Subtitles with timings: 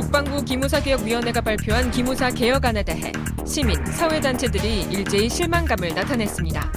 [0.00, 3.12] 국방부 기무사개혁위원회가 발표한 기무사 개혁안에 대해
[3.46, 6.72] 시민, 사회단체들이 일제히 실망감을 나타냈습니다.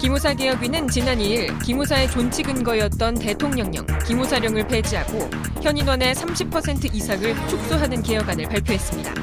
[0.00, 5.30] 기무사 개혁위는 지난 2일 기무사의 존치 근거였던 대통령령, 기무사령을 폐지하고
[5.62, 9.14] 현인원의 30% 이상을 축소하는 개혁안을 발표했습니다.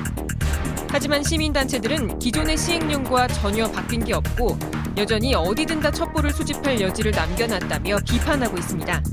[0.89, 4.57] 하지만 시민단체들은 기존의 시행령과 전혀 바뀐 게 없고
[4.95, 9.03] 여전히 어디든 다 첩보를 수집할 여지를 남겨놨다며 비판하고 있습니다.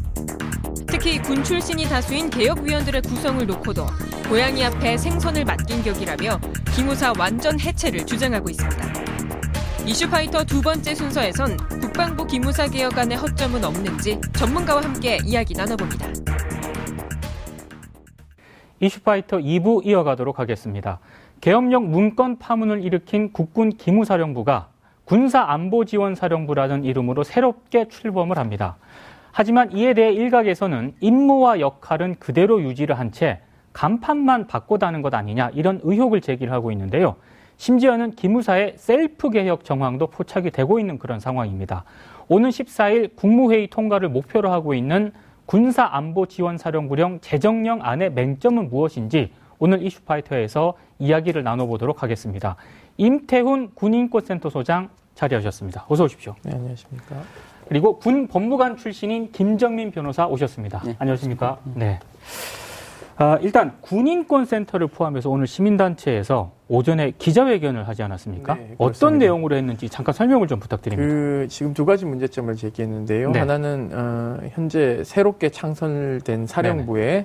[1.03, 3.85] 특히 군 출신이 다수인 개혁위원들의 구성을 놓고도
[4.29, 6.39] 고양이 앞에 생선을 맡긴 격이라며
[6.77, 9.85] 기무사 완전 해체를 주장하고 있습니다.
[9.85, 16.07] 이슈파이터 두 번째 순서에선 국방부 기무사 개혁안의 허점은 없는지 전문가와 함께 이야기 나눠봅니다.
[18.79, 21.01] 이슈파이터 2부 이어가도록 하겠습니다.
[21.41, 24.69] 계엄령 문건 파문을 일으킨 국군 기무사령부가
[25.07, 28.77] 군사안보지원사령부라는 이름으로 새롭게 출범을 합니다.
[29.33, 33.41] 하지만 이에 대해 일각에서는 임무와 역할은 그대로 유지를 한 채
[33.73, 37.17] 간판만 바꿔다는 것 아니냐 이런 의혹을 제기를 하고 있는데요.
[37.57, 41.85] 심지어는 기무사의 셀프 개혁 정황도 포착이 되고 있는 그런 상황입니다.
[42.29, 45.13] 오는 14일 국무회의 통과를 목표로 하고 있는
[45.47, 52.57] 군사안보지원사령부령 재정령 안의 맹점은 무엇인지 오늘 이슈파이터에서 이야기를 나눠보도록 하겠습니다.
[52.97, 55.87] 임태훈 군인권센터 소장 자리하셨습니다.
[55.89, 56.35] 어서 오십시오.
[56.43, 57.17] 네, 안녕하십니까.
[57.73, 60.83] 그리고 군 법무관 출신인 김정민 변호사 오셨습니다.
[60.85, 61.57] 네, 안녕하십니까?
[61.75, 61.99] 네.
[63.17, 68.57] 아, 일단 군인권센터를 포함해서 오늘 시민단체에서 오전에 기자회견을 하지 않았습니까?
[68.57, 71.11] 네, 어떤 내용으로 했는지 잠깐 설명을 좀 부탁드립니다.
[71.11, 73.31] 그 지금 두 가지 문제점을 제기했는데요.
[73.31, 73.39] 네.
[73.39, 77.25] 하나는 어, 현재 새롭게 창설된 사령부에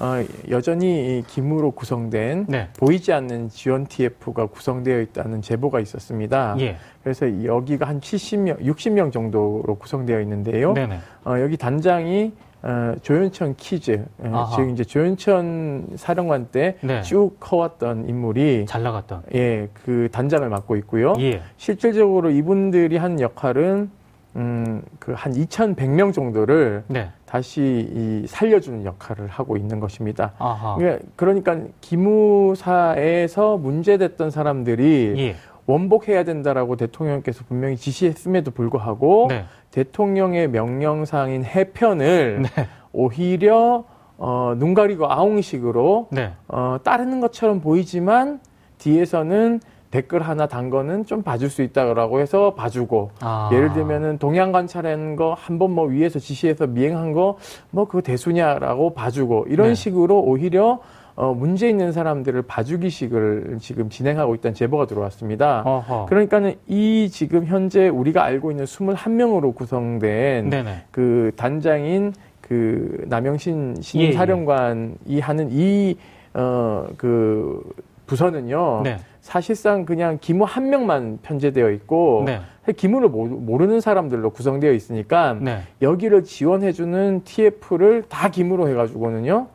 [0.00, 2.68] 어, 여전히 이 기무로 구성된 네.
[2.78, 6.56] 보이지 않는 지원 TF가 구성되어 있다는 제보가 있었습니다.
[6.60, 6.76] 예.
[7.02, 10.72] 그래서 여기가 한 70명, 60명 정도로 구성되어 있는데요.
[10.72, 10.98] 네네.
[11.24, 14.56] 어, 여기 단장이 어, 조현천 키즈, 어, 아하.
[14.56, 17.02] 즉 이제 조현천 사령관 때 네.
[17.02, 19.22] 쭉 커왔던 인물이 잘 나갔던.
[19.34, 21.14] 예, 그 단장을 맡고 있고요.
[21.20, 21.40] 예.
[21.56, 23.90] 실질적으로 이분들이 한 역할은
[24.36, 27.10] 음, 그 한 2,100명 정도를 네.
[27.26, 30.32] 다시 이 살려주는 역할을 하고 있는 것입니다.
[30.38, 30.76] 아하.
[30.76, 35.36] 그러니까, 그러니까 기무사에서 문제됐던 사람들이 예.
[35.66, 39.44] 원복해야 된다라고 대통령께서 분명히 지시했음에도 불구하고 네.
[39.72, 42.68] 대통령의 명령상인 해편을 네.
[42.92, 43.84] 오히려
[44.16, 46.32] 어, 눈 가리고 아웅식으로 네.
[46.48, 48.40] 어, 따르는 것처럼 보이지만
[48.78, 49.60] 뒤에서는
[49.90, 53.48] 댓글 하나 단 거는 좀 봐줄 수 있다라고 해서 봐주고 아.
[53.52, 57.36] 예를 들면은 동양 관찰한 거 한 번 뭐 위에서 지시해서 미행한 거
[57.70, 59.74] 뭐 그거 대수냐라고 봐주고 이런 네.
[59.74, 60.80] 식으로 오히려
[61.16, 65.62] 어, 문제 있는 사람들을 봐주기식을 지금 진행하고 있다는 제보가 들어왔습니다.
[65.66, 66.06] 어허.
[66.06, 70.84] 그러니까는 이 지금 현재 우리가 알고 있는 21명으로 구성된 네네.
[70.92, 75.96] 그 단장인 그 남영신 예, 신사령관이 하는 이
[76.34, 77.62] 어 그
[78.06, 78.98] 부서는요 네.
[79.20, 82.40] 사실상 그냥 기무 한 명만 편제되어 있고 네.
[82.76, 85.62] 기무를 모르- 모르는 사람들로 구성되어 있으니까 네.
[85.82, 89.48] 여기를 지원해주는 TF를 다 기무로 해가지고는요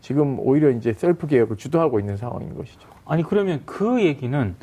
[0.00, 2.88] 지금 오히려 이제 셀프 개혁을 주도하고 있는 상황인 것이죠.
[3.04, 4.54] 아니 그러면 그 얘기는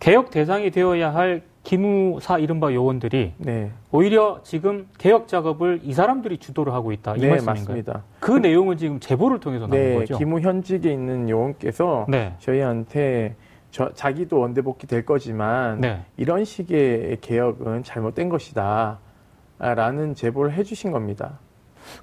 [0.00, 6.72] 개혁 대상이 되어야 할 기무사 이른바 요원들이 네, 오히려 지금 개혁 작업을 이 사람들이 주도를
[6.72, 7.54] 하고 있다 이 네 말씀인가요?
[7.64, 8.02] 맞습니다.
[8.20, 10.16] 그 내용은 지금 제보를 통해서 나온 네, 거죠.
[10.16, 12.32] 기무 현직에 있는 요원께서 네.
[12.38, 13.34] 저희한테
[13.70, 16.04] 저, 자기도 원대 복귀 될 거지만 네.
[16.16, 18.98] 이런 식의 개혁은 잘못된 것이다.
[19.58, 21.40] 라는 제보를 해주신 겁니다.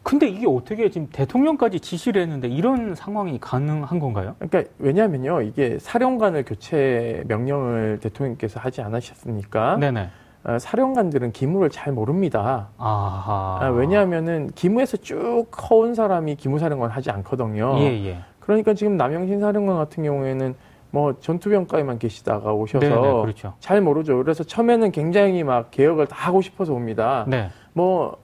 [0.03, 4.36] 근데 이게 어떻게 지금 대통령까지 지시를 했는데 이런 상황이 가능한 건가요?
[4.40, 9.78] 그러니까 왜냐하면요, 이게 사령관을 교체 명령을 대통령께서 하지 않으셨습니까?
[9.78, 10.09] 네네.
[10.44, 12.70] 어, 사령관들은 기무를 잘 모릅니다.
[12.78, 13.59] 아하.
[13.62, 17.78] 아, 왜냐하면은 기무에서 쭉 커온 사람이 기무사령관 하지 않거든요.
[17.80, 18.20] 예, 예.
[18.40, 20.56] 그러니까 지금 남영신 사령관 같은 경우에는
[20.95, 23.53] 뭐 전투병과에만 계시다가 오셔서 네네, 그렇죠.
[23.59, 24.16] 잘 모르죠.
[24.16, 27.25] 그래서 처음에는 굉장히 막 개혁을 다 하고 싶어서 옵니다.
[27.28, 27.50] 네.
[27.73, 28.16] 뭐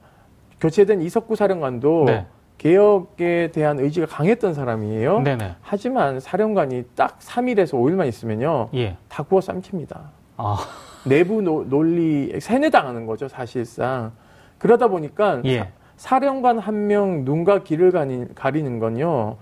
[0.58, 2.24] 교체된 이석구 사령관도 네.
[2.56, 5.20] 개혁에 대한 의지가 강했던 사람이에요.
[5.20, 5.56] 네네.
[5.60, 8.70] 하지만 사령관이 딱 3일에서 5일만 있으면요.
[8.72, 8.96] 예.
[9.10, 10.00] 다 구워 삶칩니다.
[10.38, 10.56] 아,
[11.04, 14.12] 내부 노- 논리 세뇌당하는 거죠, 사실상.
[14.56, 15.68] 그러다 보니까 예.
[15.96, 19.36] 사, 령관 한 명 눈과 귀를 가리, 가리는 건요.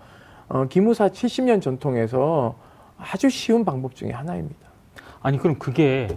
[0.49, 2.57] 어, 기무사 70년 전통에서
[3.01, 4.57] 아주 쉬운 방법 중에 하나입니다.
[5.23, 6.09] 아니 그럼 그게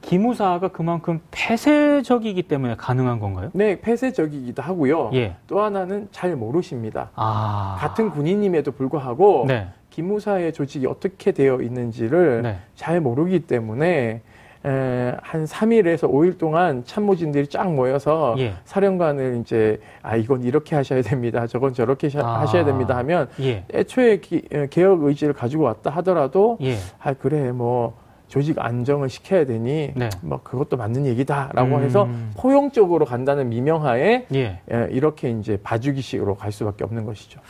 [0.00, 3.50] 기무사가 그만큼 폐쇄적이기 때문에 가능한 건가요?
[3.52, 5.10] 네, 폐쇄적이기도 하고요.
[5.14, 5.36] 예.
[5.46, 7.10] 또 하나는 잘 모르십니다.
[7.14, 7.76] 아.
[7.78, 9.68] 같은 군인임에도 불구하고 네.
[9.90, 12.58] 기무사의 조직이 어떻게 되어 있는지를 네.
[12.74, 14.22] 잘 모르기 때문에
[14.64, 18.54] 에, 한 3일에서 5일 동안 참모진들이 쫙 모여서 예.
[18.64, 21.46] 사령관을 이제 아 이건 이렇게 하셔야 됩니다.
[21.48, 22.40] 저건 저렇게 샤- 아.
[22.42, 23.64] 하셔야 됩니다 하면 예.
[23.74, 26.76] 애초에 기- 에, 개혁 의지를 가지고 왔다 하더라도 예.
[27.00, 30.08] 아 그래 뭐 조직 안정을 시켜야 되니 네.
[30.22, 31.82] 뭐 그것도 맞는 얘기다라고 음.
[31.82, 34.60] 해서 포용적으로 간다는 미명하에 예.
[34.70, 37.40] 에, 이렇게 이제 봐주기식으로 갈 수밖에 없는 것이죠.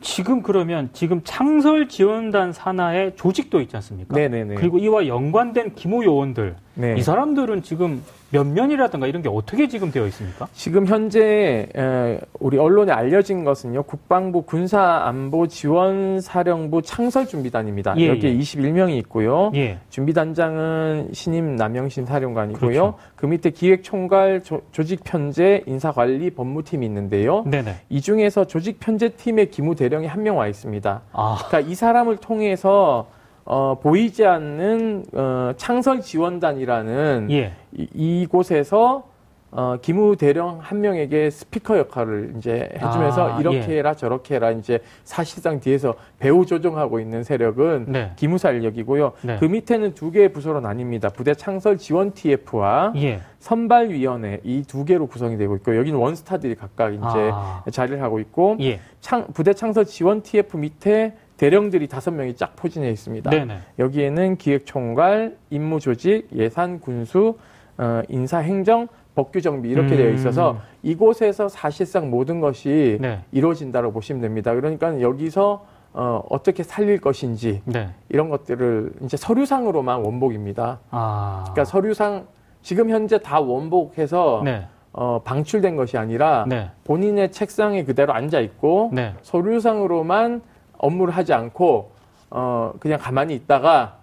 [0.00, 4.16] 지금 그러면 지금 창설 지원단 산하에 조직도 있지 않습니까?
[4.16, 4.54] 네네네.
[4.54, 6.94] 그리고 이와 연관된 기모 요원들 네.
[6.96, 10.48] 이 사람들은 지금 면면이라든가 이런 게 어떻게 지금 되어 있습니까?
[10.52, 17.94] 지금 현재 에, 우리 언론에 알려진 것은요 국방부 군사안보지원사령부 창설준비단입니다.
[17.98, 18.38] 예, 여기에 예.
[18.38, 19.50] 21명이 있고요.
[19.54, 19.78] 예.
[19.90, 22.60] 준비단장은 신임 남영신 사령관이고요.
[22.70, 22.94] 그렇죠.
[23.16, 27.44] 그 밑에 기획총괄 조, 조직편제 인사관리 법무팀이 있는데요.
[27.46, 27.76] 네네.
[27.88, 31.00] 이 중에서 조직편제팀의 기무 대령이 한 명 와 있습니다.
[31.12, 33.06] 아, 그러니까 이 사람을 통해서
[33.44, 37.52] 어, 보이지 않는 어, 창설 지원단이라는 예.
[37.72, 39.08] 이, 이곳에서
[39.52, 43.78] 어, 기무 대령 한 명에게 스피커 역할을 이제 해주면서 아, 이렇게 예.
[43.78, 48.12] 해라 저렇게 해라 이제 사실상 뒤에서 배후 조종하고 있는 세력은 네.
[48.14, 49.12] 기무사 인력이고요.
[49.22, 49.38] 네.
[49.40, 51.12] 그 밑에는 두 개의 부서로 나뉩니다.
[51.12, 53.22] 부대 창설 지원 TF와 예.
[53.40, 57.00] 선발위원회 이 두 개로 구성이 되고 있고 여기는 원스타들이 각각 이제
[57.32, 58.78] 아, 자리를 하고 있고 예.
[59.00, 63.30] 창, 부대 창설 지원 TF 밑에 대령들이 다섯 명이 쫙 포진해 있습니다.
[63.30, 63.60] 네네.
[63.78, 67.38] 여기에는 기획총괄, 임무조직, 예산, 군수,
[67.78, 69.96] 어, 인사행정, 법규정비 이렇게 음.
[69.96, 73.20] 되어 있어서 이곳에서 사실상 모든 것이 네.
[73.32, 74.54] 이루어진다고 보시면 됩니다.
[74.54, 75.64] 그러니까 여기서
[75.94, 77.88] 어, 어떻게 살릴 것인지 네.
[78.10, 80.80] 이런 것들을 이제 서류상으로만 원복입니다.
[80.90, 81.40] 아.
[81.44, 82.26] 그러니까 서류상
[82.60, 84.66] 지금 현재 다 원복해서 네.
[84.92, 86.70] 어, 방출된 것이 아니라 네.
[86.84, 89.14] 본인의 책상에 그대로 앉아 있고 네.
[89.22, 90.42] 서류상으로만
[90.80, 91.92] 업무를 하지 않고
[92.30, 93.98] 어 그냥 가만히 있다가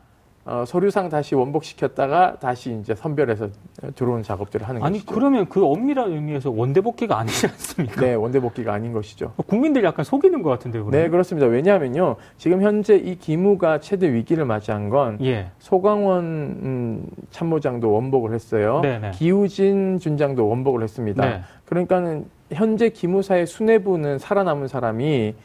[0.46, 3.50] 어 서류상 다시 원복시켰다가 다시 이제 선별해서
[3.96, 5.14] 들어오는 작업들을 하는 아니 것이죠.
[5.14, 8.00] 그러면 그 엄밀한 의미에서 원대 복귀가 아니지 않습니까?
[8.00, 9.34] 네, 원대 복귀가 아닌 것이죠.
[9.48, 10.86] 국민들 약간 속이는 것 같은데요.
[10.86, 11.04] 그러면?
[11.04, 11.48] 네, 그렇습니다.
[11.48, 15.52] 왜냐하면요, 지금 현재 이 기무가 최대 위기를 맞이한 건 예.
[15.60, 18.80] 소강원 음, 참모장도 원복을 했어요.
[18.82, 19.12] 네네.
[19.12, 21.26] 기우진 준장도 원복을 했습니다.
[21.26, 21.42] 네.
[21.66, 25.36] 그러니까는 현재 기무사의 수뇌부는 살아남은 사람이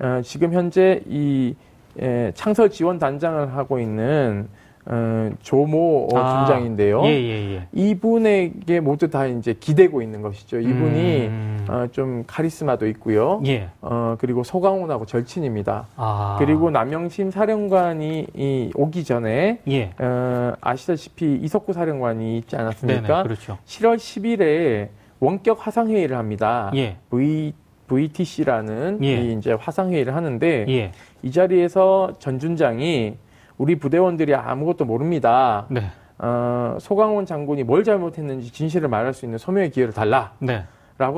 [0.00, 1.54] 어, 지금 현재 이
[1.98, 4.48] 에, 창설 지원 단장을 하고 있는
[4.86, 7.02] 어, 조모 아, 준장인데요.
[7.04, 7.66] 예, 예, 예.
[7.72, 10.58] 이분에게 모두 다 이제 기대고 있는 것이죠.
[10.58, 11.66] 이분이 음.
[11.68, 13.42] 어, 좀 카리스마도 있고요.
[13.46, 13.68] 예.
[13.82, 15.88] 어, 그리고 소강훈하고 절친입니다.
[15.96, 16.36] 아.
[16.38, 19.92] 그리고 남영심 사령관이 이 오기 전에 예.
[19.98, 23.06] 어, 아시다시피 이석구 사령관이 있지 않았습니까?
[23.06, 23.22] 네네.
[23.24, 23.58] 그렇죠.
[23.66, 24.88] 7월 10일에
[25.20, 26.72] 원격 화상 회의를 합니다.
[26.74, 26.96] 예.
[27.10, 27.52] V
[27.90, 29.22] VTC라는 예.
[29.22, 30.92] 이 이제 화상 회의를 하는데 예.
[31.22, 33.16] 이 자리에서 전 준장이
[33.58, 35.66] 우리 부대원들이 아무것도 모릅니다.
[35.68, 35.82] 네.
[36.18, 40.64] 어, 소강원 장군이 뭘 잘못했는지 진실을 말할 수 있는 소명의 기회를 달라라고 네.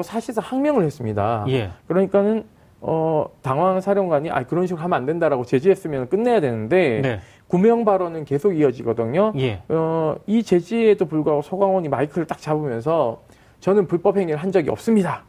[0.03, 1.45] 사실상 항명을 했습니다.
[1.49, 1.71] 예.
[1.87, 2.45] 그러니까는
[2.81, 7.21] 어, 당황한 사령관이 아 그런 식으로 하면 안 된다라고 제지했으면 끝내야 되는데 네.
[7.47, 9.35] 구명 발언은 계속 이어지거든요.
[9.39, 9.63] 예.
[9.69, 13.23] 어, 이 제지에도 불구하고 소강원이 마이크를 딱 잡으면서
[13.61, 15.25] 저는 불법 행위를 한 적이 없습니다.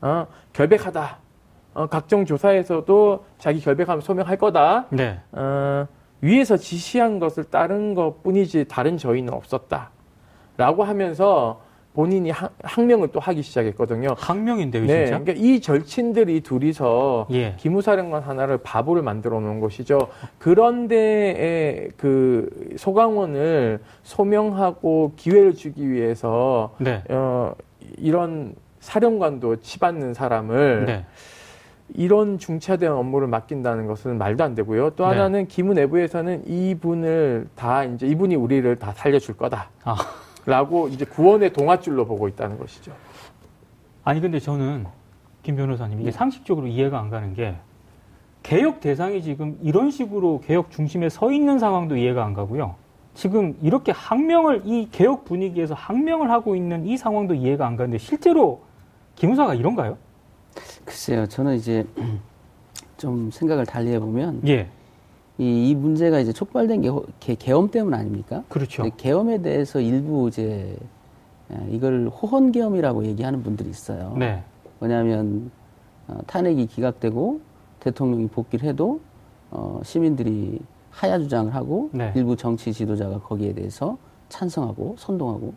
[0.00, 1.18] 어, 결백하다.
[1.74, 4.86] 어, 각종 조사에서도 자기 결백함을 소명할 거다.
[4.90, 5.20] 네.
[5.32, 5.86] 어,
[6.20, 9.90] 위에서 지시한 것을 따른 것 뿐이지 다른 저희는 없었다.
[10.56, 11.60] 라고 하면서
[11.94, 14.14] 본인이 항, 항명을 또 하기 시작했거든요.
[14.16, 15.18] 항명인데요, 네, 진짜.
[15.18, 17.54] 그러니까 이 절친들이 둘이서 예.
[17.56, 20.08] 기무사령관 하나를 바보를 만들어 놓은 것이죠.
[20.38, 27.02] 그런데 그 소강원을 소명하고 기회를 주기 위해서 네.
[27.08, 27.54] 어,
[27.96, 31.04] 이런 사령관도 치받는 사람을 네.
[31.94, 34.90] 이런 중차대한 업무를 맡긴다는 것은 말도 안 되고요.
[34.90, 35.10] 또 네.
[35.10, 39.70] 하나는 기무 내부에서는 이분을 다 이제 이분이 우리를 다 살려줄 거다.
[39.84, 39.96] 아.
[40.44, 42.92] 라고 이제 구원의 동아줄로 보고 있다는 것이죠.
[44.04, 44.86] 아니 근데 저는
[45.42, 47.54] 김 변호사님 이게 상식적으로 이해가 안 가는 게
[48.42, 52.76] 개혁 대상이 지금 이런 식으로 개혁 중심에 서 있는 상황도 이해가 안 가고요.
[53.14, 58.62] 지금 이렇게 항명을 이 개혁 분위기에서 항명을 하고 있는 이 상황도 이해가 안 가는데 실제로
[59.18, 59.96] 기무사가 이런가요?
[60.84, 61.84] 글쎄요, 저는 이제
[62.96, 64.68] 좀 생각을 달리 해보면 예,
[65.38, 68.44] 이, 이 문제가 이제 촉발된 게 호- 개, 계엄 때문 아닙니까?
[68.48, 68.84] 그렇죠.
[68.96, 70.76] 계엄에 대해서 일부 이제
[71.52, 74.14] 예, 이걸 호헌 계엄이라고 얘기하는 분들이 있어요.
[74.16, 74.42] 네,
[74.78, 75.50] 뭐냐면
[76.06, 77.40] 어, 탄핵이 기각되고
[77.80, 79.00] 대통령이 복귀를 해도
[79.50, 80.60] 어, 시민들이
[80.90, 82.12] 하야 주장을 하고 네.
[82.14, 83.98] 일부 정치 지도자가 거기에 대해서
[84.28, 85.54] 찬성하고 선동하고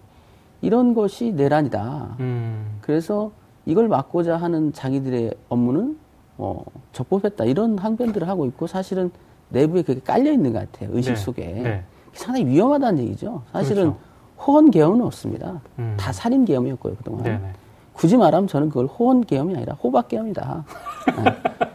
[0.62, 2.18] 이런 것이 내란이다.
[2.20, 3.32] 음, 그래서
[3.66, 5.98] 이걸 막고자 하는 자기들의 업무는
[6.38, 6.64] 어,
[6.94, 9.12] 적법했다 이런 항변들을 하고 있고 사실은
[9.50, 11.46] 내부에 그게 깔려 있는 것 같아요 의식 네, 속에.
[11.46, 13.44] 네, 상당히 위험하다는 얘기죠.
[13.52, 14.00] 사실은 그렇죠.
[14.40, 15.62] 호언 계엄은 없습니다.
[15.80, 15.96] 음.
[16.00, 17.24] 다 살인 계엄이었고요 그동안.
[17.24, 17.54] 네네.
[17.94, 20.66] 굳이 말하면 저는 그걸 호언 계엄이 아니라 호박 계엄이다.
[21.24, 21.36] 네.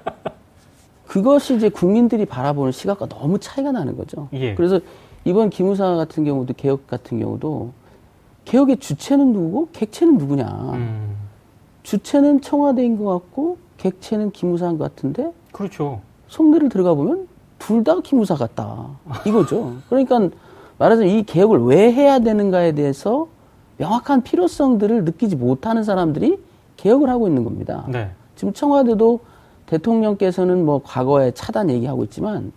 [1.06, 4.28] 그것이 이제 국민들이 바라보는 시각과 너무 차이가 나는 거죠.
[4.32, 4.54] 예.
[4.54, 4.80] 그래서
[5.24, 7.72] 이번 기무사 같은 경우도 개혁 같은 경우도
[8.44, 10.44] 개혁의 주체는 누구고 객체는 누구냐.
[10.74, 11.15] 음.
[11.86, 16.00] 주체는 청와대인 것 같고 객체는 기무사인 것 같은데 그렇죠.
[16.26, 17.28] 속내를 들어가 보면
[17.60, 18.88] 둘 다 기무사 같다.
[19.24, 19.74] 이거죠.
[19.88, 20.28] 그러니까
[20.78, 23.28] 말하자면 이 개혁을 왜 해야 되는가에 대해서
[23.76, 26.38] 명확한 필요성들을 느끼지 못하는 사람들이
[26.76, 27.84] 개혁을 하고 있는 겁니다.
[27.88, 28.10] 네.
[28.34, 29.20] 지금 청와대도
[29.66, 32.50] 대통령께서는 뭐 과거에 차단 얘기하고 있지만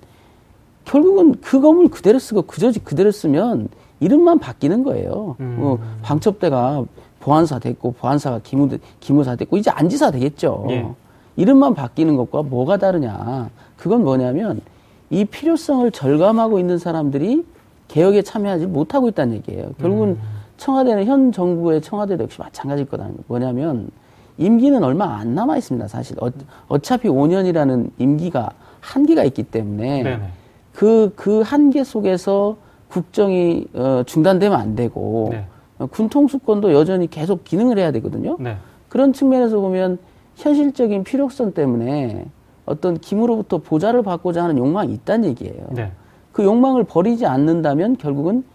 [0.86, 3.70] 결국은 그 건물 그대로 쓰고 그 조직 그대로 쓰면
[4.00, 5.36] 이름만 바뀌는 거예요.
[5.40, 5.58] 음.
[5.60, 6.84] 뭐 방첩대가
[7.20, 8.70] 보안사 됐고 보안사가 기무,
[9.00, 10.66] 기무사 됐고 이제 안지사 되겠죠.
[10.70, 10.88] 예.
[11.36, 13.50] 이름만 바뀌는 것과 뭐가 다르냐.
[13.78, 14.62] 그건 뭐냐면
[15.10, 17.46] 이 필요성을 절감하고 있는 사람들이
[17.88, 19.72] 개혁에 참여하지 못하고 있다는 얘기예요.
[19.80, 20.20] 결국은 음.
[20.58, 23.24] 청와대는 현 정부의 청와대도 역시 마찬가지일 거다는 거.
[23.28, 23.90] 뭐냐면
[24.38, 25.88] 임기는 얼마 안 남아 있습니다.
[25.88, 30.24] 사실 어, 차피 5년이라는 임기가 한계가 있기 때문에 네네.
[30.80, 32.56] 그, 그 한계 속에서
[32.88, 35.46] 국정이 어, 중단되면 안 되고 네.
[35.78, 38.38] 어, 군통수권도 여전히 계속 기능을 해야 되거든요.
[38.40, 38.56] 네.
[38.88, 39.98] 그런 측면에서 보면
[40.38, 42.28] 현실적인 필요성 때문에
[42.66, 45.68] 어떤 김으로부터 보좌를 받고자 하는 욕망이 있다는 얘기예요.
[45.72, 45.92] 네.
[46.32, 48.46] 그 욕망을 버리지 않는다면 결국은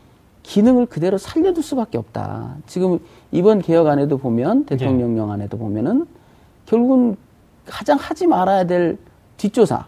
[0.45, 2.57] 기능을 그대로 살려둘 수밖에 없다.
[2.67, 3.01] 지금
[3.33, 6.07] 이번 개혁안에도 보면 대통령령 안에도 보면은
[6.65, 7.19] 결국은
[7.67, 8.97] 가장 하지 말아야 될
[9.37, 9.85] 뒷조사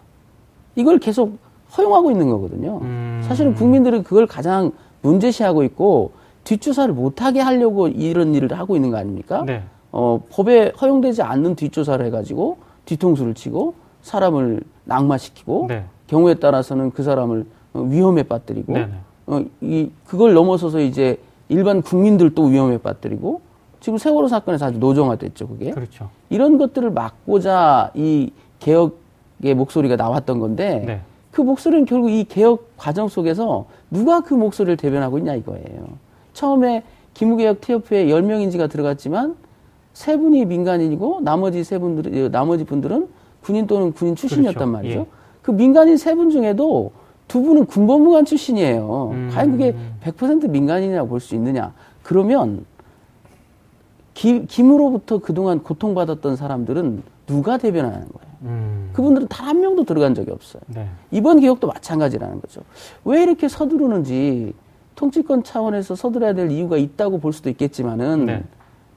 [0.75, 2.79] 이걸 계속 허용하고 있는 거거든요.
[2.81, 3.23] 음.
[3.27, 4.71] 사실은 국민들은 그걸 가장
[5.01, 6.11] 문제시하고 있고
[6.43, 9.43] 뒷조사를 못하게 하려고 이런 일을 하고 있는 거 아닙니까?
[9.45, 9.63] 네.
[9.91, 15.85] 어, 법에 허용되지 않는 뒷조사를 해가지고 뒤통수를 치고 사람을 낙마시키고 네.
[16.07, 18.93] 경우에 따라서는 그 사람을 어, 위험에 빠뜨리고 네네.
[19.27, 21.19] 어, 이 그걸 넘어서서 이제
[21.49, 23.41] 일반 국민들도 위험에 빠뜨리고
[23.79, 26.09] 지금 세월호 사건에서 아주 노정화됐죠 그게 그렇죠.
[26.29, 31.01] 이런 것들을 막고자 이 개혁의 목소리가 나왔던 건데 네.
[31.37, 35.87] 그 목소리는 결국 이 개혁 과정 속에서 누가 그 목소리를 대변하고 있냐 이거예요.
[36.33, 36.81] 처음에
[37.13, 39.35] 기무개혁 TF에 10명인지가 들어갔지만
[39.93, 43.07] 세 분이 민간인이고 나머지 세 분들 나머지 분들은
[43.43, 44.71] 군인 또는 군인 출신이었단 그렇죠.
[44.71, 44.99] 말이죠.
[45.01, 45.05] 예.
[45.43, 46.91] 그 민간인 세 분 중에도
[47.27, 49.11] 두 분은 군법무관 출신이에요.
[49.13, 49.29] 음.
[49.31, 51.71] 과연 그게 100% 민간인이라고 볼 수 있느냐?
[52.01, 52.65] 그러면
[54.15, 58.26] 기, 김으로부터 그동안 고통받았던 사람들은 누가 대변하는 거예요?
[58.43, 58.89] 음.
[58.93, 60.61] 그분들은 단 한 명도 들어간 적이 없어요.
[60.67, 60.87] 네.
[61.11, 62.61] 이번 개혁도 마찬가지라는 거죠.
[63.05, 64.53] 왜 이렇게 서두르는지
[64.95, 68.43] 통치권 차원에서 서두르야 될 이유가 있다고 볼 수도 있겠지만은 네.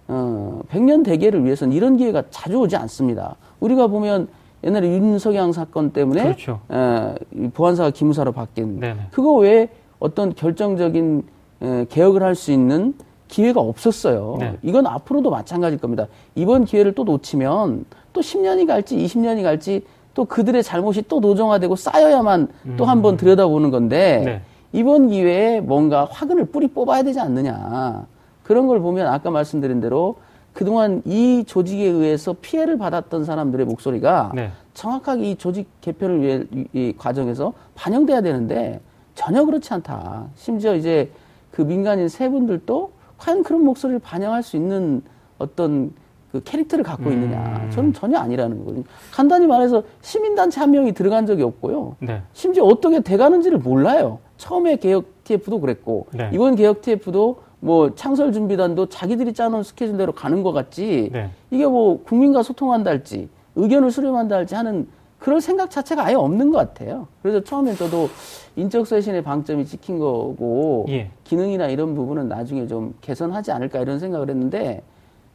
[0.09, 3.37] 어, 백년 대계를 위해서는 이런 기회가 자주 오지 않습니다.
[3.61, 4.27] 우리가 보면
[4.65, 6.61] 옛날에 윤석양 사건 때문에 그렇죠.
[6.73, 9.09] 에, 이 보안사가 기무사로 바뀐 네네.
[9.13, 9.69] 그거 외에
[10.01, 11.23] 어떤 결정적인
[11.63, 12.95] 에, 개혁을 할 수 있는
[13.31, 14.37] 기회가 없었어요.
[14.41, 14.57] 네.
[14.63, 16.07] 이건 앞으로도 마찬가지일 겁니다.
[16.35, 22.49] 이번 기회를 또 놓치면 또 10년이 갈지 20년이 갈지 또 그들의 잘못이 또 노정화되고 쌓여야만
[22.77, 24.25] 또한번 들여다보는 건데 음.
[24.25, 24.43] 네.
[24.73, 28.07] 이번 기회에 뭔가 화근을 뿌리 뽑아야 되지 않느냐.
[28.43, 30.17] 그런 걸 보면 아까 말씀드린 대로
[30.53, 34.51] 그동안 이 조직에 의해서 피해를 받았던 사람들의 목소리가 네.
[34.75, 38.81] 정확하게 이 조직 개편을 위해 이, 이 과정에서 반영돼야 되는데
[39.15, 40.27] 전혀 그렇지 않다.
[40.35, 41.11] 심지어 이제
[41.53, 45.03] 그 민간인 세 분들도 과연 그런 목소리를 반영할 수 있는
[45.39, 45.93] 어떤
[46.33, 47.69] 그 캐릭터를 갖고 있느냐.
[47.71, 48.85] 저는 전혀 아니라는 거거든요.
[49.13, 51.97] 간단히 말해서 시민단체 한 명이 들어간 적이 없고요.
[51.99, 52.23] 네.
[52.33, 54.21] 심지어 어떻게 돼가는지를 몰라요.
[54.37, 56.31] 처음에 개혁 TF도 그랬고 네.
[56.33, 61.11] 이번 개혁 TF도 뭐 창설 준비단도 자기들이 짜놓은 스케줄대로 가는 것 같지.
[61.13, 61.31] 네.
[61.51, 64.89] 이게 뭐 국민과 소통한다 할지 의견을 수렴한다 할지 하는
[65.21, 67.07] 그런 생각 자체가 아예 없는 것 같아요.
[67.23, 68.09] 그래서 처음엔 저도
[68.57, 71.11] 인적 쇄신의 방점이 찍힌 거고 예.
[71.25, 74.83] 기능이나 이런 부분은 나중에 좀 개선하지 않을까 이런 생각을 했는데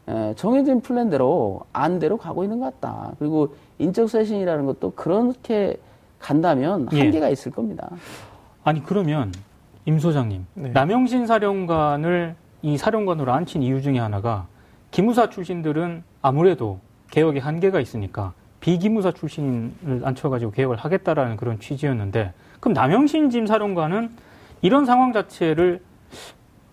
[0.08, 3.14] 에, 정해진 플랜대로 안대로 가고 있는 것 같다.
[3.20, 5.78] 그리고 인적 쇄신이라는 것도 그렇게
[6.20, 7.02] 간다면 예.
[7.02, 7.90] 한계가 있을 겁니다.
[8.64, 9.32] 아니 그러면
[9.86, 10.70] 임 소장님 네.
[10.70, 14.48] 남영신 사령관을 이 사령관으로 앉힌 이유 중에 하나가
[14.90, 16.80] 기무사 출신들은 아무래도
[17.12, 18.34] 개혁의 한계가 있으니까
[18.66, 24.10] 비기무사 출신을 앉혀가지고 개혁을 하겠다라는 그런 취지였는데 그럼 남영신 짐 사령관은
[24.64, 25.82] 이런 상황 자체를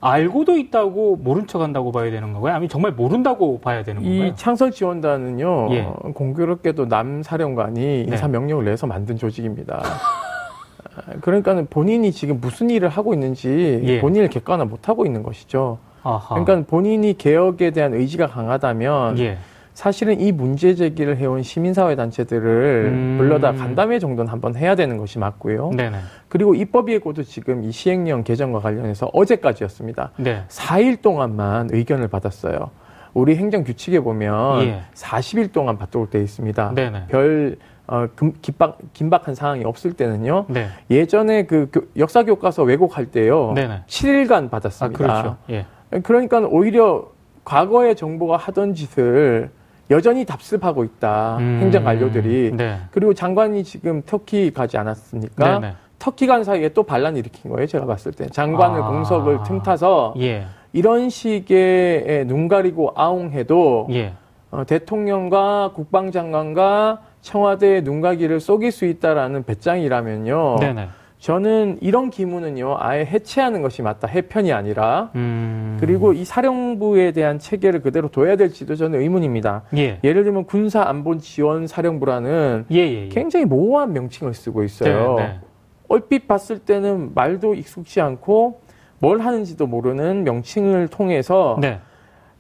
[0.01, 2.55] 알고도 있다고 모른 척한다고 봐야 되는 건가요?
[2.55, 4.25] 아니면 정말 모른다고 봐야 되는 건가요?
[4.25, 5.81] 이 창설 지원단은요 예.
[5.83, 8.05] 어, 공교롭게도 남 사령관이 네.
[8.09, 9.83] 인사 명령을 내서 만든 조직입니다.
[9.85, 14.01] 아, 그러니까는 본인이 지금 무슨 일을 하고 있는지 예.
[14.01, 15.77] 본인을 객관화 못 하고 있는 것이죠.
[16.03, 16.43] 아하.
[16.43, 19.37] 그러니까 본인이 개혁에 대한 의지가 강하다면 예.
[19.75, 23.15] 사실은 이 문제 제기를 해온 시민사회 단체들을 음.
[23.19, 25.71] 불러다 간담회 정도는 한번 해야 되는 것이 맞고요.
[25.71, 25.97] 네네.
[26.29, 30.11] 그리고 입법 예고도 지금 이 시행령 개정과 관련해서 어제까지였습니다.
[30.19, 30.45] 네.
[30.49, 32.71] 4일 동안만 의견을 받았어요.
[33.15, 34.81] 우리 행정 규칙에 보면 예.
[34.95, 36.73] 40일 동안 받도록 되어 있습니다.
[36.75, 37.05] 네네.
[37.09, 40.47] 별 어, 금, 긴박, 긴박한 상황이 없을 때는요.
[40.49, 40.69] 네.
[40.91, 43.53] 예전에 그 교- 역사 교과서 왜곡할 때요.
[43.55, 43.83] 네네.
[43.87, 44.97] 7일간 아, 받았습니다.
[44.97, 45.37] 그렇죠.
[45.51, 45.67] 예.
[46.03, 47.11] 그러니까 오히려
[47.45, 49.51] 과거의 정부가 하던 짓을
[49.91, 51.37] 여전히 답습하고 있다.
[51.39, 51.59] 음.
[51.63, 52.53] 행정 관료들이.
[52.57, 52.79] 네.
[52.91, 55.61] 그리고 장관이 지금 터키 가지 않았습니까?
[55.61, 55.75] 네네.
[55.99, 57.67] 터키 간 사이에 또 반란 일으킨 거예요.
[57.67, 58.27] 제가 봤을 때.
[58.27, 58.89] 장관을 아.
[58.89, 60.47] 공석을 틈타서 예.
[60.73, 64.15] 이런 식의 눈 가리고 아웅해도 예.
[64.51, 70.57] 어, 대통령과 국방장관과 청와대의 눈가기를 속일 수 있다라는 배짱이라면요.
[70.61, 70.89] 네네.
[71.23, 74.09] 저는 이런 기문은요, 아예 해체하는 것이 맞다.
[74.09, 75.13] 해편이 아니라.
[75.15, 75.77] 음.
[75.79, 79.63] 그리고 이 사령부에 대한 체계를 그대로 둬야 될지도 저는 의문입니다.
[79.77, 80.01] 예.
[80.03, 83.09] 예를 들면 군사 안보 지원 사령부라는 예, 예, 예.
[83.09, 85.15] 굉장히 모호한 명칭을 쓰고 있어요.
[85.15, 85.41] 네, 네.
[85.87, 88.61] 얼핏 봤을 때는 말도 익숙지 않고
[88.99, 91.79] 뭘 하는지도 모르는 명칭을 통해서 네.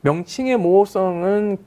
[0.00, 1.58] 명칭의 모호성은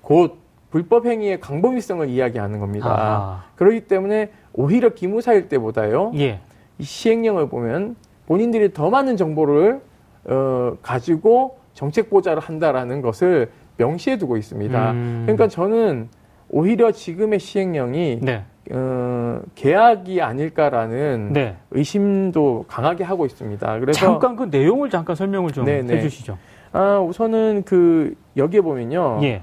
[0.00, 0.38] 곧
[0.70, 2.88] 불법 행위의 강범위성을 이야기하는 겁니다.
[2.88, 3.44] 아하.
[3.56, 6.12] 그렇기 때문에 오히려 기무사일 때보다요.
[6.16, 6.40] 예.
[6.78, 9.80] 이 시행령을 보면 본인들이 더 많은 정보를
[10.24, 14.90] 어, 가지고 정책 보좌를 한다라는 것을 명시해 두고 있습니다.
[14.92, 15.22] 음.
[15.26, 16.08] 그러니까 저는
[16.48, 18.44] 오히려 지금의 시행령이 네.
[18.70, 21.56] 어, 계약이 아닐까라는 네.
[21.70, 23.80] 의심도 강하게 하고 있습니다.
[23.80, 25.96] 그래서 잠깐 그 내용을 잠깐 설명을 좀 네, 네.
[25.96, 26.38] 해주시죠.
[26.72, 29.20] 아, 우선은 그 여기에 보면요.
[29.22, 29.42] 예.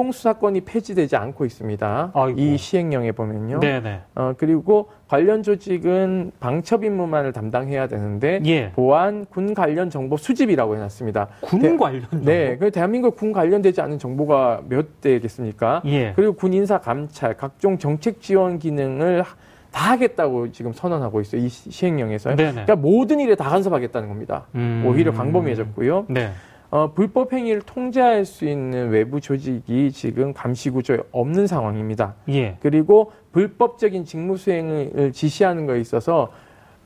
[0.00, 2.12] 대공수사권이 폐지되지 않고 있습니다.
[2.14, 2.40] 아이고.
[2.40, 3.60] 이 시행령에 보면요.
[3.60, 4.00] 네네.
[4.14, 8.70] 어, 그리고 관련 조직은 방첩 임무만을 담당해야 되는데 예.
[8.72, 11.28] 보안, 군 관련 정보 수집이라고 해놨습니다.
[11.42, 12.06] 군 대- 관련.
[12.22, 12.64] 네, 정보?
[12.64, 15.82] 그 대한민국 군 관련되지 않은 정보가 몇 대겠습니까?
[15.84, 16.14] 예.
[16.16, 19.36] 그리고 군 인사 감찰, 각종 정책 지원 기능을 하-
[19.72, 21.42] 다 하겠다고 지금 선언하고 있어요.
[21.42, 22.34] 이 시- 시행령에서.
[22.34, 22.50] 네네.
[22.64, 24.46] 그러니까 모든 일에 다 간섭하겠다는 겁니다.
[24.54, 24.84] 음.
[24.86, 26.06] 오히려 광범위해졌고요.
[26.08, 26.30] 네.
[26.70, 32.14] 어, 불법 행위를 통제할 수 있는 외부 조직이 지금 감시 구조에 없는 상황입니다.
[32.28, 32.56] 예.
[32.60, 36.32] 그리고 불법적인 직무 수행을 지시하는 거에 있어서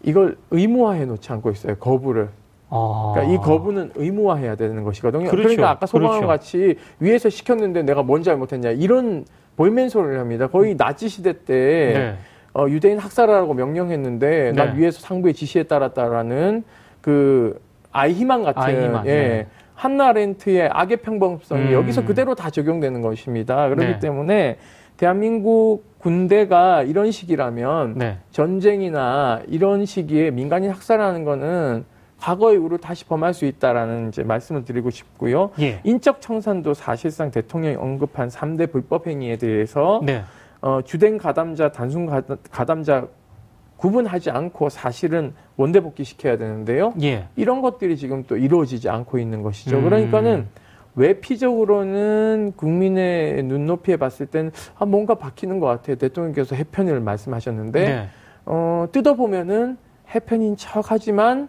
[0.03, 1.77] 이걸 의무화해 놓지 않고 있어요.
[1.77, 2.29] 거부를.
[2.69, 3.13] 아.
[3.15, 5.29] 그러니까 이 거부는 의무화해야 되는 것이거든요.
[5.31, 5.43] 그렇죠.
[5.43, 6.27] 그러니까 아까 소방관 그렇죠.
[6.29, 9.25] 같이 위에서 시켰는데 내가 뭔 잘못했냐 이런
[9.57, 10.47] 볼멘 소리를 합니다.
[10.47, 12.15] 거의 나치 시대 때 네.
[12.55, 14.81] 어, 유대인 학살하라고 명령했는데 난 네.
[14.81, 16.65] 위에서 상부의 지시에 따랐다라는
[17.01, 17.61] 그
[17.93, 19.11] 아이히만 같은 아이히만, 예.
[19.11, 19.47] 네.
[19.91, 21.73] 한나렌트의 악의 평범성이 음.
[21.73, 23.69] 여기서 그대로 다 적용되는 것입니다.
[23.71, 23.99] 그렇기 네.
[23.99, 24.57] 때문에
[24.99, 28.19] 대한민국 군대가 이런 식이라면 네.
[28.31, 31.85] 전쟁이나 이런 시기에 민간인 학살하는 거는
[32.21, 35.51] 과거 이후로 다시 범할 수 있다라는 이제 말씀을 드리고 싶고요.
[35.61, 35.81] 예.
[35.85, 40.23] 인적 청산도 사실상 대통령이 언급한 3대 불법 행위에 대해서 네.
[40.61, 43.07] 어, 주된 가담자, 단순 가담- 가담자
[43.81, 46.93] 구분하지 않고 사실은 원대 복귀 시켜야 되는데요.
[47.03, 47.29] 예.
[47.35, 49.79] 이런 것들이 지금 또 이루어지지 않고 있는 것이죠.
[49.79, 49.85] 음.
[49.85, 50.49] 그러니까는
[50.97, 55.97] 외피적으로는 국민의 눈높이에 봤을 땐 아, 뭔가 바뀌는 것 같아요.
[55.97, 58.09] 대통령께서 해편을 말씀하셨는데 네.
[58.45, 59.79] 어, 뜯어보면은
[60.11, 61.49] 해편인 척 하지만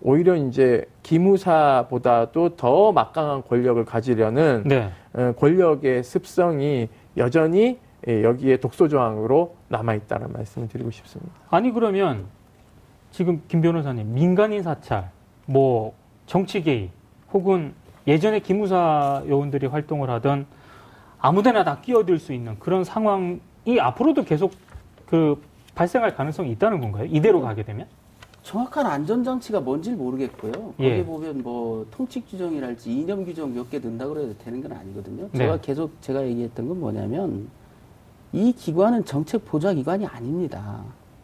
[0.00, 4.90] 오히려 이제 기무사보다도 더 막강한 권력을 가지려는 네.
[5.12, 7.78] 어, 권력의 습성이 여전히
[8.08, 11.32] 예, 여기에 독소 조항으로 남아 있다는 말씀을 드리고 싶습니다.
[11.50, 12.26] 아니 그러면
[13.10, 15.10] 지금 김 변호사님 민간인 사찰,
[15.46, 15.94] 뭐
[16.26, 16.90] 정치 개입,
[17.32, 17.72] 혹은
[18.06, 20.46] 예전에 기무사 요원들이 활동을 하던
[21.18, 23.40] 아무데나 다 끼어들 수 있는 그런 상황이
[23.80, 24.52] 앞으로도 계속
[25.06, 25.42] 그
[25.74, 27.06] 발생할 가능성이 있다는 건가요?
[27.10, 27.86] 이대로 가게 되면?
[28.42, 30.74] 정확한 안전장치가 뭔지를 모르겠고요.
[30.78, 30.90] 예.
[30.90, 35.28] 거기 보면 뭐 통칙 규정이랄지 이념 규정 몇 개 든다 그래도 되는 건 아니거든요.
[35.32, 35.38] 네.
[35.38, 37.48] 제가 계속 제가 얘기했던 건 뭐냐면
[38.32, 40.80] 이 기관은 정책 보좌 기관이 아닙니다.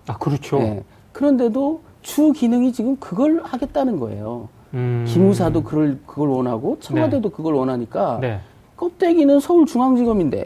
[0.07, 0.59] 아 그렇죠.
[0.61, 0.83] 예.
[1.13, 4.49] 그런데도 주 기능이 지금 그걸 하겠다는 거예요.
[4.75, 5.05] 음.
[5.07, 8.41] 기무사도 그걸 그걸 원하고 청와대도 그걸 원하니까 네.
[8.77, 10.45] 껍데기는 서울중앙지검인데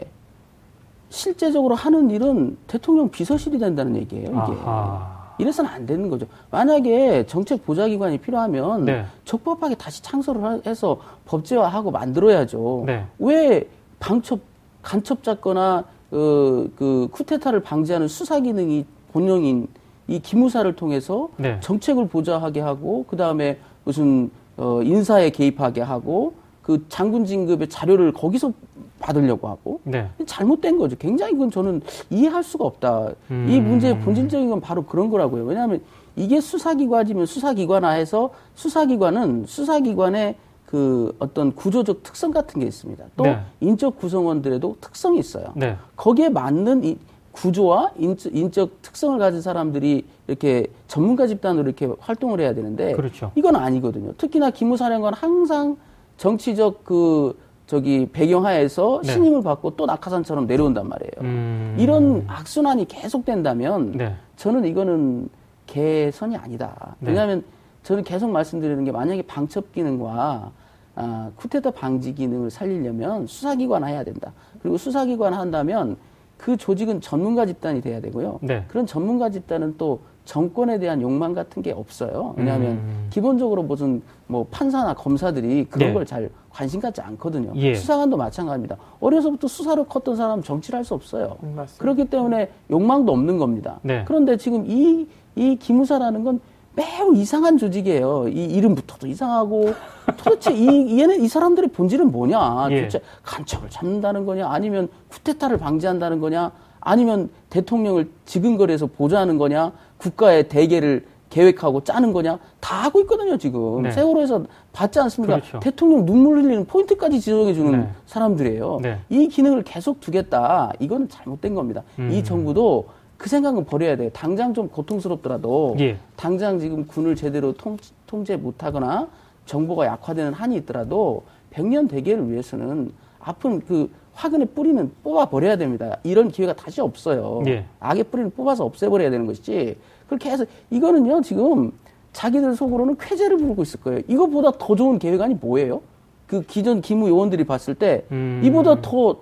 [1.09, 4.25] 실제적으로 하는 일은 대통령 비서실이 된다는 얘기예요.
[4.27, 4.61] 이게.
[4.65, 5.15] 아하.
[5.39, 6.25] 이래서는 안 되는 거죠.
[6.51, 9.05] 만약에 정책 보좌기관이 필요하면 네.
[9.23, 12.83] 적법하게 다시 창설을 하- 해서 법제화하고 만들어야죠.
[12.87, 13.05] 네.
[13.19, 13.67] 왜
[13.99, 14.39] 방첩
[14.81, 19.67] 간첩 잡거나 어, 그 쿠데타를 방지하는 수사 기능이 본령인
[20.07, 21.59] 이 기무사를 통해서 네.
[21.59, 28.51] 정책을 보좌하게 하고 그 다음에 무슨 어, 인사에 개입하게 하고 그 장군 진급의 자료를 거기서
[28.99, 30.09] 받으려고 하고 네.
[30.25, 30.95] 잘못된 거죠.
[30.97, 33.09] 굉장히 그건 저는 이해할 수가 없다.
[33.29, 33.67] 이 음.
[33.67, 35.43] 문제의 본질적인 건 바로 그런 거라고요.
[35.45, 35.81] 왜냐하면
[36.15, 40.35] 이게 수사기관이면 수사기관화해서 수사기관은 수사기관의
[40.67, 43.03] 그 어떤 구조적 특성 같은 게 있습니다.
[43.15, 43.39] 또 네.
[43.61, 45.53] 인적 구성원들에도 특성이 있어요.
[45.55, 45.77] 네.
[45.95, 46.97] 거기에 맞는 이
[47.31, 53.31] 구조와 인적, 인적 특성을 가진 사람들이 이렇게 전문가 집단으로 이렇게 활동을 해야 되는데 그렇죠.
[53.35, 54.11] 이건 아니거든요.
[54.17, 55.77] 특히나 기무사령관 항상
[56.17, 59.13] 정치적 그 저기 배경하에서 네.
[59.13, 61.11] 신임을 받고 또 낙하산처럼 내려온단 말이에요.
[61.21, 61.77] 음.
[61.79, 64.15] 이런 악순환이 계속된다면 네.
[64.35, 65.29] 저는 이거는
[65.65, 66.95] 개선이 아니다.
[66.99, 67.11] 네.
[67.11, 67.43] 왜냐하면
[67.87, 70.51] 저는 계속 말씀드리는 게 만약에 방첩 기능과
[70.95, 74.33] 아, 쿠데타 방지 기능을 살리려면 수사기관 해야 된다.
[74.61, 75.95] 그리고 수사기관 한다면
[76.35, 78.39] 그 조직은 전문가 집단이 돼야 되고요.
[78.41, 78.65] 네.
[78.67, 82.33] 그런 전문가 집단은 또 정권에 대한 욕망 같은 게 없어요.
[82.35, 83.07] 왜냐하면 음.
[83.09, 85.93] 기본적으로 무슨 뭐 판사나 검사들이 그런 네.
[85.93, 87.53] 걸잘 관심 갖지 않거든요.
[87.55, 87.73] 예.
[87.73, 88.75] 수사관도 마찬가지입니다.
[88.99, 91.37] 어려서부터 수사를 컸던 사람 은 정치를 할 수 없어요.
[91.43, 91.81] 음, 맞습니다.
[91.81, 93.79] 그렇기 때문에 욕망도 없는 겁니다.
[93.81, 94.03] 네.
[94.05, 96.41] 그런데 지금 이, 이 기무사라는 건
[96.77, 98.27] 매우 이상한 조직이에요.
[98.27, 99.73] 이 이름부터도 이상하고
[100.15, 102.67] 도대체 이, 얘네, 이 사람들의 본질은 뭐냐?
[102.69, 102.75] 예.
[102.75, 104.47] 도대체 간첩을 잡는다는 거냐?
[104.47, 106.51] 아니면 쿠데타를 방지한다는 거냐?
[106.79, 109.71] 아니면 대통령을 지근거리에서 보좌하는 거냐?
[109.97, 112.37] 국가의 대계를 계획하고 짜는 거냐?
[112.59, 113.81] 다 하고 있거든요, 지금.
[113.81, 113.91] 네.
[113.91, 115.37] 세월호에서 봤지 않습니까?
[115.37, 115.59] 그렇죠.
[115.59, 117.89] 대통령 눈물 흘리는 포인트까지 지정해 주는 네.
[118.05, 118.79] 사람들이에요.
[118.83, 118.99] 네.
[119.09, 120.73] 이 기능을 계속 두겠다.
[120.79, 121.81] 이거는 잘못된 겁니다.
[121.97, 122.11] 음.
[122.11, 122.85] 이 정부도
[123.17, 124.09] 그 생각은 버려야 돼요.
[124.13, 125.97] 당장 좀 고통스럽더라도 예.
[126.15, 129.07] 당장 지금 군을 제대로 통, 통제 못하거나
[129.45, 135.97] 정보가 약화되는 한이 있더라도 백년 대계를 위해서는 아픈 그 화근의 뿌리는 뽑아 버려야 됩니다.
[136.03, 137.41] 이런 기회가 다시 없어요.
[137.47, 137.65] 예.
[137.79, 139.77] 악의 뿌리는 뽑아서 없애버려야 되는 것이지.
[140.07, 141.71] 그렇게 해서 이거는요 지금
[142.13, 144.01] 자기들 속으로는 쾌재를 부르고 있을 거예요.
[144.07, 145.81] 이거보다 더 좋은 계획안이 뭐예요?
[146.25, 148.41] 그 기존 기무 요원들이 봤을 때 음.
[148.43, 149.17] 이보다 더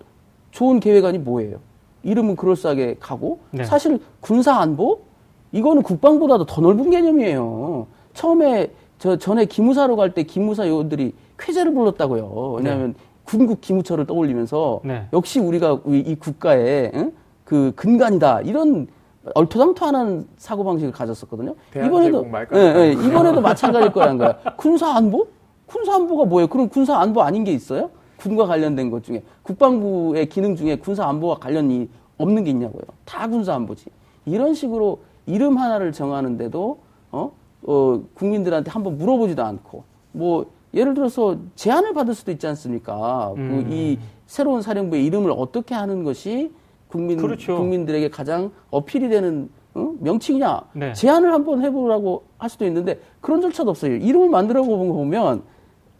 [0.51, 1.59] 좋은 계획안이 뭐예요?
[2.05, 3.63] 이름은 그럴싸하게 가고 네.
[3.65, 4.99] 사실 군사 안보
[5.51, 7.87] 이거는 국방보다도 더 넓은 개념이에요.
[8.13, 12.53] 처음에 저 전에 기무사로 갈 때 기무사 요원들이 쾌재를 불렀다고요.
[12.57, 15.07] 왜냐하면 군국 기무처를 떠올리면서 네.
[15.11, 17.11] 역시 우리가 이, 이 국가의 응?
[17.43, 18.87] 그 근간이다 이런
[19.33, 21.55] 얼토당토하는 사고 방식을 가졌었거든요.
[22.25, 24.37] 말까지 예, 예, 이번에도 마찬가지일 거란 거야.
[24.55, 25.27] 군사 안보?
[25.65, 26.47] 군사 안보가 뭐예요?
[26.47, 27.89] 그럼 군사 안보 아닌 게 있어요?
[28.17, 32.83] 군과 관련된 것 중에 국방부의 기능 중에 군사 안보와 관련이 없는 게 있냐고요.
[33.03, 33.85] 다 군사 안보지.
[34.25, 36.79] 이런 식으로 이름 하나를 정하는데도
[37.11, 37.31] 어,
[37.63, 43.33] 어 국민들한테 한번 물어보지도 않고 뭐 예를 들어서 제안을 받을 수도 있지 않습니까?
[43.37, 43.65] 음.
[43.67, 43.97] 그이
[44.27, 46.51] 새로운 사령부의 이름을 어떻게 하는 것이
[46.87, 47.57] 국민 그렇죠.
[47.57, 49.93] 국민들에게 가장 어필이 되는 어?
[49.99, 50.93] 명칭이냐 네.
[50.93, 53.95] 제안을 한번 해보라고 할 수도 있는데 그런 절차도 없어요.
[53.95, 55.43] 이름을 만들어 보면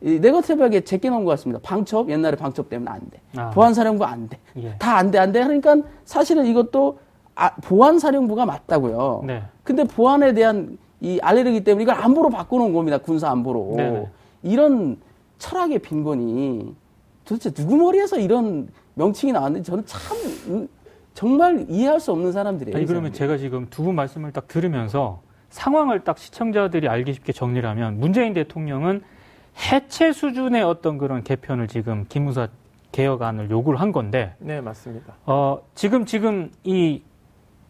[0.01, 1.60] 이 네거티브하게 제껴놓은 것 같습니다.
[1.63, 3.21] 방첩 옛날에 방첩 때문에 안 돼.
[3.38, 3.49] 아.
[3.51, 4.38] 보안사령부 안 돼.
[4.58, 4.75] 예.
[4.77, 5.41] 다안 돼, 안 돼.
[5.43, 6.99] 그러니까 사실은 이것도
[7.36, 9.23] 아, 보안사령부가 맞다고요.
[9.25, 9.43] 네.
[9.63, 12.97] 근데 보안에 대한 이 알레르기 때문에 이걸 안보로 바꿔놓은 겁니다.
[12.97, 13.73] 군사 안보로.
[13.77, 14.08] 네네.
[14.43, 14.97] 이런
[15.38, 16.73] 철학의 빈곤이
[17.25, 19.99] 도대체 누구 머리에서 이런 명칭이 나왔는지 저는 참
[20.47, 20.67] 음,
[21.13, 22.75] 정말 이해할 수 없는 사람들이에요.
[22.75, 23.17] 아니 이 그러면 사람들이.
[23.17, 28.34] 제가 지금 두 분 말씀을 딱 들으면서 상황을 딱 시청자들이 알기 쉽게 정리를 하면 문재인
[28.34, 29.01] 대통령은
[29.57, 32.47] 해체 수준의 어떤 그런 개편을 지금 기무사
[32.91, 35.13] 개혁안을 요구를 한 건데 네, 맞습니다.
[35.25, 37.01] 어 지금 지금 이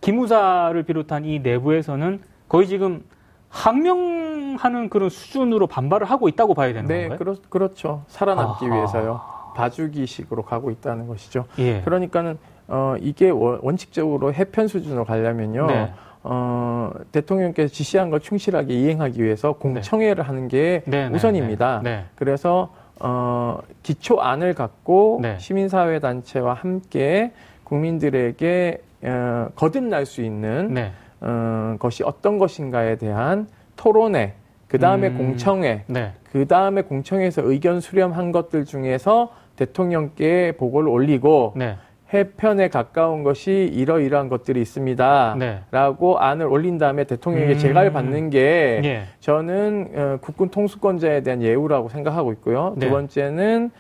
[0.02, 3.04] 기무사를 비롯한 이 내부에서는 거의 지금
[3.50, 7.17] 항명하는 그런 수준으로 반발을 하고 있다고 봐야 되는 네, 건가요?
[7.19, 8.04] 그렇, 그렇죠.
[8.08, 8.76] 살아남기 아하.
[8.76, 9.21] 위해서요.
[9.56, 11.45] 봐주기식으로 가고 있다는 것이죠.
[11.60, 11.82] 예.
[11.82, 15.67] 그러니까는 어, 이게 원- 원칙적으로 해편 수준으로 가려면요.
[15.67, 15.93] 네.
[16.28, 21.82] 어, 대통령께서 지시한 걸 충실하게 이행하기 위해서 공청회를 하는 게 네, 네, 우선입니다.
[21.84, 21.98] 네.
[21.98, 22.06] 네.
[22.16, 25.38] 그래서 어, 기초안을 갖고 네.
[25.38, 27.32] 시민사회 단체와 함께
[27.64, 30.94] 국민들에게 어, 거듭날 수 있는 네.
[31.22, 34.34] 어, 것이 어떤 것인가에 대한 토론회,
[34.68, 35.18] 그 다음에 음.
[35.18, 36.14] 공청회, 네.
[36.32, 41.78] 그 다음에 공청회에서 의견 수렴한 것들 중에서 대통령께 보고를 올리고 네.
[42.13, 45.36] 해편에 가까운 것이 이러이러한 것들이 있습니다.
[45.39, 45.60] 네.
[45.72, 47.58] 라고 안을 올린 다음에 대통령에게 음.
[47.58, 49.04] 재가를 받는 게 예.
[49.20, 52.76] 저는 어, 국군 통수권자에 대한 예우라고 생각하고 있고요.
[52.78, 52.86] 네.
[52.86, 53.72] 두 번째는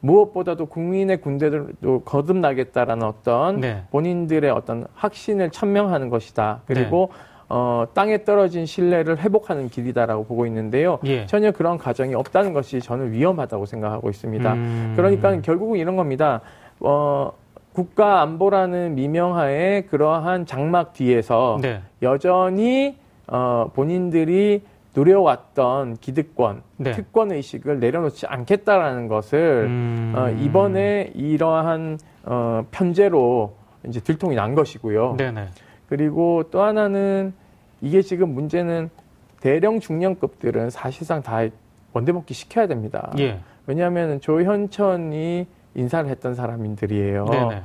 [0.00, 3.82] 무엇보다도 국민의 군대들도 거듭나겠다라는 어떤 네.
[3.90, 6.60] 본인들의 어떤 확신을 천명하는 것이다.
[6.66, 7.10] 그리고
[7.48, 10.98] 어, 땅에 떨어진 신뢰를 회복하는 길이다라고 보고 있는데요.
[11.04, 11.26] 예.
[11.26, 14.52] 전혀 그런 과정이 없다는 것이 저는 위험하다고 생각하고 있습니다.
[14.54, 14.92] 음.
[14.96, 16.40] 그러니까 결국은 이런 겁니다.
[16.80, 17.32] 어,
[17.74, 21.82] 국가 안보라는 미명하에 그러한 장막 뒤에서 네.
[22.02, 24.62] 여전히 어, 본인들이
[24.94, 26.92] 누려왔던 기득권, 네.
[26.92, 30.14] 특권 의식을 내려놓지 않겠다라는 것을 음.
[30.16, 33.54] 어, 이번에 이러한 어, 편제로
[33.88, 35.16] 이제 들통이 난 것이고요.
[35.18, 35.48] 네네.
[35.88, 37.34] 그리고 또 하나는
[37.80, 38.88] 이게 지금 문제는
[39.40, 41.40] 대령 중령급들은 사실상 다
[41.92, 43.12] 원대복귀 시켜야 됩니다.
[43.18, 43.40] 예.
[43.66, 47.24] 왜냐하면 조현천이 인사를 했던 사람들이에요.
[47.26, 47.62] 네네.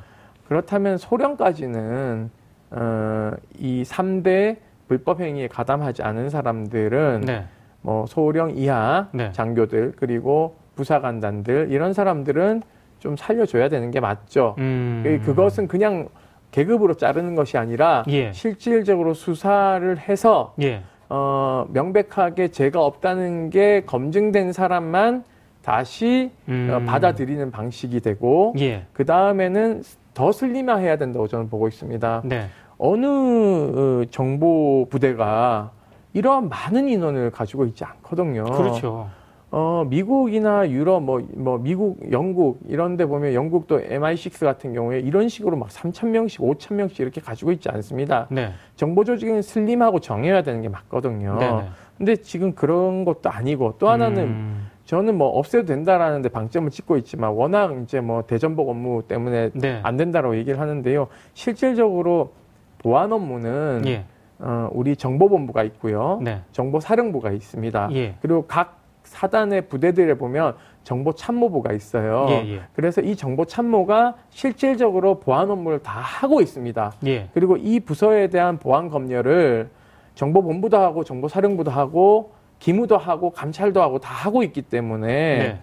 [0.48, 2.30] 그렇다면 소령까지는
[2.72, 7.46] 어, 이 3대 불법 행위에 가담하지 않은 사람들은 네.
[7.82, 9.32] 뭐 소령 이하 네.
[9.32, 12.64] 장교들 그리고 부사관단들 이런 사람들은
[13.00, 14.56] 좀 살려줘야 되는 게 맞죠.
[14.58, 15.02] 음.
[15.04, 16.10] 그- 그것은 그냥
[16.52, 18.32] 계급으로 자르는 것이 아니라 예.
[18.34, 20.82] 실질적으로 수사를 해서 예.
[21.10, 25.24] 어, 명백하게 죄가 없다는 게 검증된 사람만
[25.70, 26.68] 다시 음.
[26.72, 28.88] 어, 받아들이는 방식이 되고 예.
[28.92, 29.84] 그 다음에는
[30.16, 32.24] 더 슬림화해야 된다고 저는 보고 있습니다.
[32.26, 32.48] 네.
[32.80, 35.70] 어느 어, 정보 부대가
[36.14, 38.46] 이러한 많은 인원을 가지고 있지 않거든요.
[38.46, 39.12] 그렇죠.
[39.52, 45.28] 어, 미국이나 유럽, 뭐, 뭐, 미국, 영국, 이런 데 보면 영국도 MI6 같은 경우에 이런
[45.28, 48.28] 식으로 막 3,000명씩, 5,000명씩 이렇게 가지고 있지 않습니다.
[48.30, 48.54] 네.
[48.76, 51.38] 정보 조직은 슬림하고 정해야 되는 게 맞거든요.
[51.38, 51.70] 네네.
[51.98, 54.69] 근데 지금 그런 것도 아니고 또 하나는 음.
[54.90, 59.80] 저는 뭐 없애도 된다라는데 방점을 찍고 있지만 워낙 이제 뭐 대전복 업무 때문에 네.
[59.84, 61.10] 안 된다라고 얘기를 하는데요.
[61.36, 62.34] 실질적으로
[62.80, 64.06] 보안 업무는 예.
[64.40, 66.20] 어, 우리 정보본부가 있고요.
[66.24, 66.42] 네.
[66.54, 67.90] 정보사령부가 있습니다.
[67.92, 68.16] 예.
[68.20, 72.26] 그리고 각 사단의 부대들에 보면 정보 참모부가 있어요.
[72.30, 72.62] 예, 예.
[72.74, 76.94] 그래서 이 정보 참모가 실질적으로 보안 업무를 다 하고 있습니다.
[77.06, 77.30] 예.
[77.36, 79.70] 그리고 이 부서에 대한 보안 검열을
[80.16, 85.60] 정보본부도 하고 정보사령부도 하고 기무도 하고 감찰도 하고 다 하고 있기 때문에 네.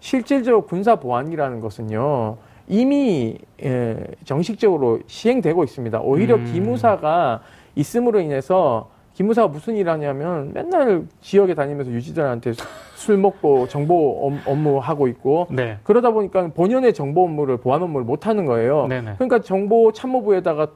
[0.00, 2.36] 실질적으로 군사 보안이라는 것은요
[2.68, 6.00] 이미 예, 정식적으로 시행되고 있습니다.
[6.00, 6.44] 오히려 음.
[6.52, 7.40] 기무사가
[7.76, 12.52] 있음으로 인해서 기무사가 무슨 일 하냐면 맨날 지역에 다니면서 유지들한테
[12.96, 15.78] 술 먹고 정보 업- 업무 하고 있고 네.
[15.84, 18.86] 그러다 보니까 본연의 정보 업무를 보안 업무를 못 하는 거예요.
[18.88, 19.14] 네네.
[19.14, 20.68] 그러니까 정보 참모부에다가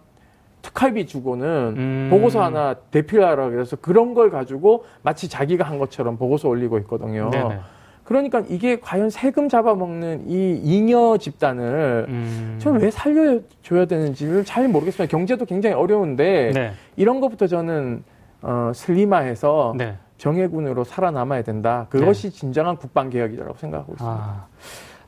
[0.63, 2.09] 특활비 주고는 음.
[2.11, 7.31] 보고서 하나 대필하라 그래서 그런 걸 가지고 마치 자기가 한 것처럼 보고서 올리고 있거든요.
[7.31, 7.59] 네네.
[8.05, 12.57] 그러니까 이게 과연 세금 잡아먹는 이 잉여 집단을 음.
[12.61, 15.09] 저는 왜 살려줘야 되는지를 잘 모르겠습니다.
[15.11, 16.73] 경제도 굉장히 어려운데 네.
[16.97, 18.03] 이런 것부터 저는
[18.43, 19.97] 어, 슬림화해서 네.
[20.19, 21.87] 정예군으로 살아남아야 된다.
[21.89, 24.17] 그것이 진정한 국방 개혁이라고 생각하고 있습니다.
[24.19, 24.47] 아,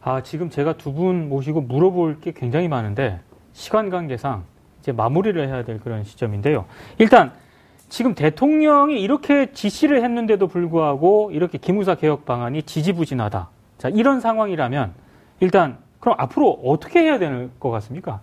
[0.05, 3.19] 아, 지금 제가 두 분 모시고 물어볼 게 굉장히 많은데
[3.53, 4.45] 시간 관계상
[4.83, 6.65] 이제 마무리를 해야 될 그런 시점인데요.
[6.99, 7.31] 일단
[7.89, 13.49] 지금 대통령이 이렇게 지시를 했는데도 불구하고 이렇게 기무사 개혁 방안이 지지부진하다.
[13.79, 14.93] 자, 이런 상황이라면
[15.41, 18.21] 일단 그럼 앞으로 어떻게 해야 되는 것 같습니까?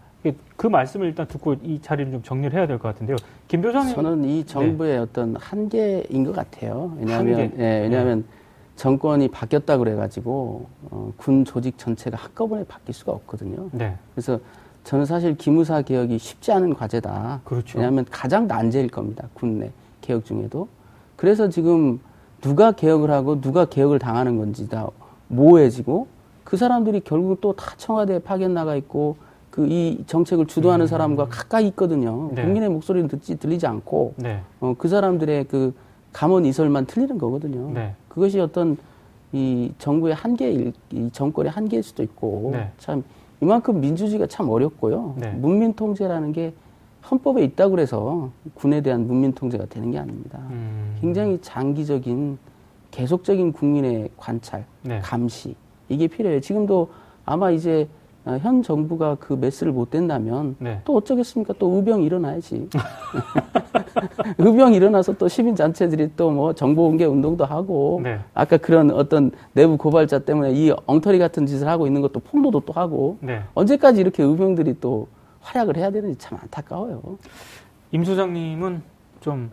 [0.57, 3.15] 그 말씀을 일단 듣고 이 자리를 좀 정리를 해야 될 것 같은데요.
[3.47, 3.95] 김 교수님.
[3.95, 6.93] 저는 이 정부의 어떤 한계인 것 같아요.
[6.99, 7.55] 왜냐하면 한계.
[7.55, 7.63] 네.
[7.63, 8.25] 예, 왜냐하면
[8.75, 13.69] 정권이 바뀌었다 그래가지고 어, 군 조직 전체가 한꺼번에 바뀔 수가 없거든요.
[13.71, 13.95] 네.
[14.13, 14.39] 그래서
[14.83, 17.41] 저는 사실 기무사 개혁이 쉽지 않은 과제다.
[17.43, 17.77] 그렇죠.
[17.77, 19.27] 왜냐하면 가장 난제일 겁니다.
[19.33, 20.67] 군내 개혁 중에도.
[21.15, 21.99] 그래서 지금
[22.41, 24.87] 누가 개혁을 하고 누가 개혁을 당하는 건지 다
[25.27, 26.07] 모호해지고
[26.43, 29.17] 그 사람들이 결국 또 다 청와대에 파견 나가 있고
[29.51, 32.29] 그 이 정책을 주도하는 사람과 가까이 있거든요.
[32.29, 32.35] 음.
[32.35, 32.43] 네.
[32.43, 34.41] 국민의 목소리는 듣지 들리지 않고 네.
[34.61, 35.73] 어, 그 사람들의 그
[36.13, 37.69] 감언 이설만 틀리는 거거든요.
[37.73, 37.93] 네.
[38.07, 38.77] 그것이 어떤
[39.33, 42.71] 이 정부의 한계일, 이 정권의 한계일 수도 있고 네.
[42.77, 43.03] 참
[43.41, 45.15] 이만큼 민주주의가 참 어렵고요.
[45.17, 45.31] 네.
[45.31, 46.53] 문민 통제라는 게
[47.09, 50.39] 헌법에 있다고 그래서 군에 대한 문민 통제가 되는 게 아닙니다.
[50.51, 50.97] 음.
[50.99, 52.37] 굉장히 장기적인
[52.91, 54.99] 계속적인 국민의 관찰, 네.
[54.99, 55.55] 감시
[55.87, 56.41] 이게 필요해요.
[56.41, 56.89] 지금도
[57.25, 60.81] 아마 이제 어, 현 정부가 그 메스를 못 댄다면 네.
[60.85, 61.53] 또 어쩌겠습니까?
[61.57, 62.69] 또 의병 일어나야지.
[64.37, 68.19] 의병 일어나서 또 시민 단체들이 또 뭐 정보 공개 운동도 하고 네.
[68.35, 72.73] 아까 그런 어떤 내부 고발자 때문에 이 엉터리 같은 짓을 하고 있는 것도 폭로도 또
[72.73, 73.41] 하고 네.
[73.55, 75.07] 언제까지 이렇게 의병들이 또
[75.41, 77.01] 활약을 해야 되는지 참 안타까워요.
[77.91, 78.81] 임 소장님은
[79.21, 79.49] 좀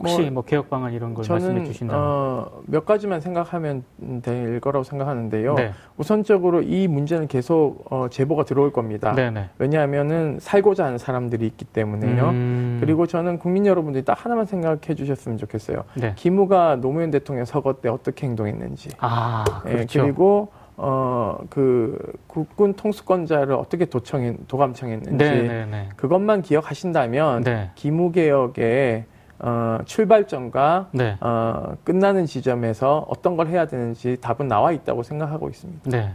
[0.00, 3.84] 혹시 뭐, 뭐, 개혁 방안 이런 걸 말씀해 저는 주신다면 어, 몇 가지만 생각하면
[4.22, 5.54] 될 거라고 생각하는데요.
[5.54, 5.72] 네.
[5.96, 9.12] 우선적으로 이 문제는 계속 어, 제보가 들어올 겁니다.
[9.12, 9.50] 네네.
[9.58, 12.28] 왜냐하면은 살고자 하는 사람들이 있기 때문에요.
[12.30, 15.84] 음, 그리고 저는 국민 여러분들이 딱 하나만 생각해 주셨으면 좋겠어요.
[15.94, 16.14] 네.
[16.16, 18.90] 기무가 노무현 대통령 서거 때 어떻게 행동했는지.
[18.98, 20.02] 아 예, 그렇죠.
[20.02, 20.48] 그리고
[20.82, 25.90] 어, 그 국군 통수권자를 어떻게 도청했, 도감청했는지 네네네.
[25.96, 27.70] 그것만 기억하신다면 네.
[27.74, 29.04] 기무 개혁의
[29.40, 31.16] 어, 출발점과 네.
[31.20, 35.90] 어, 끝나는 지점에서 어떤 걸 해야 되는지 답은 나와 있다고 생각하고 있습니다.
[35.90, 36.14] 네.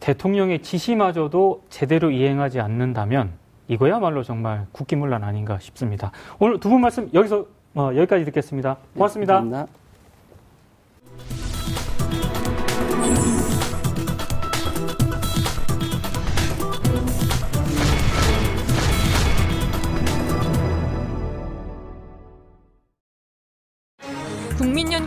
[0.00, 3.30] 대통령의 지시마저도 제대로 이행하지 않는다면
[3.68, 6.12] 이거야말로 정말 국기문란 아닌가 싶습니다.
[6.38, 8.76] 오늘 두 분 말씀 여기서 어, 여기까지 듣겠습니다.
[8.94, 9.34] 고맙습니다.
[9.40, 9.66] 감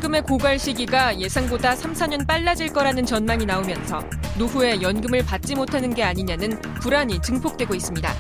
[0.10, 4.04] 연금의 고갈 시기가 예상보다 3, 4년 빨라질 거라는 전망이 나오면서
[4.40, 8.12] 노후에 연금을 받지 못하는 게 아니냐는 불안이 증폭되고 있습니다.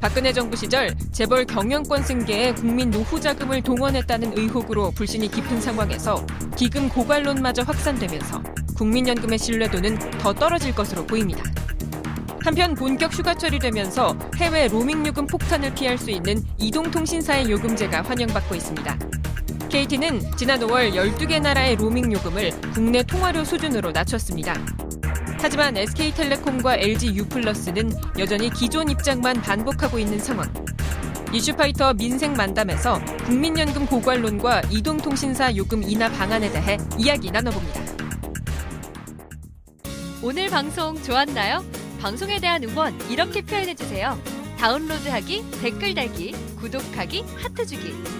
[0.00, 6.24] 박근혜 정부 시절 재벌 경영권 승계에 국민 노후 자금을 동원했다는 의혹으로 불신이 깊은 상황에서
[6.56, 8.40] 기금 고갈론마저 확산되면서
[8.76, 11.42] 국민연금의 신뢰도는 더 떨어질 것으로 보입니다.
[12.44, 19.09] 한편 본격 휴가철이 되면서 해외 로밍 요금 폭탄을 피할 수 있는 이동통신사의 요금제가 환영받고 있습니다.
[19.70, 24.52] KT는 지난 5월 12개 나라의 로밍 요금을 국내 통화료 수준으로 낮췄습니다.
[25.40, 30.52] 하지만 SK텔레콤과 LG U+는 여전히 기존 입장만 반복하고 있는 상황.
[31.32, 37.80] 이슈파이터 민생 만담에서 국민연금 고갈론과 이동통신사 요금 인하 방안에 대해 이야기 나눠봅니다.
[40.20, 41.64] 오늘 방송 좋았나요?
[42.00, 44.20] 방송에 대한 응원 이렇게 표현해 주세요.
[44.58, 48.19] 다운로드하기, 댓글 달기, 구독하기, 하트 주기.